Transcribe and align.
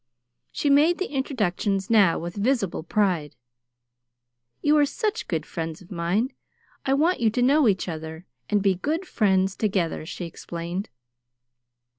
She 0.51 0.67
made 0.71 0.97
the 0.97 1.11
introductions 1.13 1.87
now 1.87 2.17
with 2.17 2.33
visible 2.35 2.81
pride. 2.81 3.35
"You 4.63 4.75
are 4.79 4.85
such 4.87 5.27
good 5.27 5.45
friends 5.45 5.79
of 5.79 5.91
mine, 5.91 6.33
I 6.87 6.95
want 6.95 7.19
you 7.19 7.29
to 7.29 7.41
know 7.43 7.67
each 7.67 7.87
other, 7.87 8.25
and 8.49 8.63
be 8.63 8.73
good 8.73 9.05
friends 9.07 9.55
together," 9.55 10.03
she 10.07 10.25
explained. 10.25 10.89